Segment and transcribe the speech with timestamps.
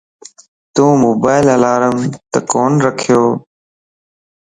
[0.73, 2.13] تو موبائل الارمت
[2.51, 3.23] ڪون رکيو؟